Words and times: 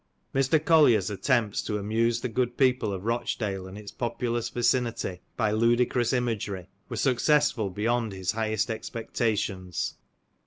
Mr. 0.33 0.57
Collier's 0.65 1.11
attempts 1.11 1.61
to 1.61 1.77
amuse 1.77 2.21
the 2.21 2.27
good 2.27 2.57
people 2.57 2.91
of 2.91 3.05
Rochdale 3.05 3.67
and 3.67 3.77
its 3.77 3.91
populous 3.91 4.49
vicinity, 4.49 5.21
by 5.37 5.51
ludicrous 5.51 6.11
imagery, 6.11 6.65
were 6.89 6.97
successful 6.97 7.69
beyond 7.69 8.11
his 8.11 8.31
highest 8.31 8.71
expectations. 8.71 9.97